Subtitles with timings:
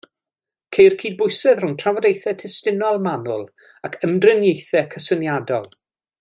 [0.77, 3.45] Ceir cydbwysedd rhwng trafodaethau testunol manwl
[3.91, 5.71] ac ymdriniaethau cysyniadol.